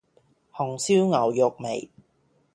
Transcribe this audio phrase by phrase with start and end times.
[0.51, 1.91] 紅燒牛肉味